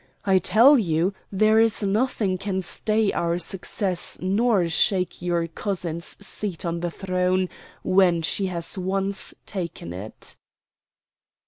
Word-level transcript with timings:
I 0.25 0.39
tell 0.39 0.79
you 0.79 1.13
there 1.31 1.59
is 1.59 1.83
nothing 1.83 2.39
can 2.39 2.63
stay 2.63 3.13
our 3.13 3.37
success 3.37 4.17
nor 4.19 4.67
shake 4.67 5.21
your 5.21 5.45
cousin's 5.47 6.17
seat 6.25 6.65
on 6.65 6.79
the 6.79 6.89
throne 6.89 7.49
when 7.83 8.23
she 8.23 8.47
has 8.47 8.79
once 8.79 9.35
taken 9.45 9.93
it." 9.93 10.37